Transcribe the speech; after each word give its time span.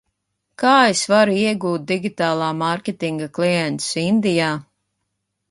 Kā 0.61 0.71
es 0.93 1.03
varu 1.11 1.35
iegūt 1.41 1.85
digitālā 1.91 2.49
mārketinga 2.63 3.29
klientus 3.37 3.93
Indijā? 4.07 4.51